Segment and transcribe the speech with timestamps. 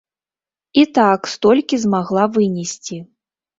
[0.83, 3.01] І так столькі змагла вынесці.